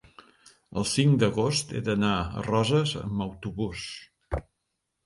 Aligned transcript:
el 0.81 0.87
cinc 0.91 1.19
d'agost 1.23 1.75
he 1.75 1.83
d'anar 1.91 2.15
a 2.23 2.45
Roses 2.49 2.99
amb 3.05 3.25
autobús. 3.31 3.89